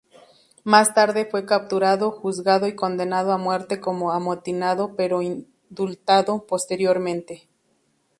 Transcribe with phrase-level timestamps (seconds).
[0.63, 7.47] Más tarde fue capturado, juzgado y condenado a muerte como amotinado, pero indultado posteriormente.